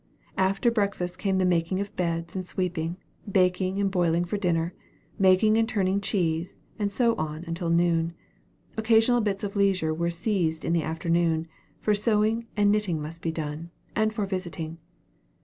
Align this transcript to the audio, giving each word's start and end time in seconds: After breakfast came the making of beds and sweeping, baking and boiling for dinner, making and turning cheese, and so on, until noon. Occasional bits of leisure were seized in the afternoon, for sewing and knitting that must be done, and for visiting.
After 0.39 0.71
breakfast 0.71 1.19
came 1.19 1.37
the 1.37 1.45
making 1.45 1.79
of 1.79 1.95
beds 1.95 2.33
and 2.33 2.43
sweeping, 2.43 2.97
baking 3.31 3.79
and 3.79 3.91
boiling 3.91 4.25
for 4.25 4.35
dinner, 4.35 4.73
making 5.19 5.57
and 5.59 5.69
turning 5.69 6.01
cheese, 6.01 6.59
and 6.79 6.91
so 6.91 7.13
on, 7.17 7.43
until 7.45 7.69
noon. 7.69 8.15
Occasional 8.77 9.21
bits 9.21 9.43
of 9.43 9.55
leisure 9.55 9.93
were 9.93 10.09
seized 10.09 10.65
in 10.65 10.73
the 10.73 10.81
afternoon, 10.81 11.47
for 11.79 11.93
sewing 11.93 12.47
and 12.57 12.71
knitting 12.71 12.95
that 12.95 13.03
must 13.03 13.21
be 13.21 13.31
done, 13.31 13.69
and 13.95 14.11
for 14.11 14.25
visiting. 14.25 14.79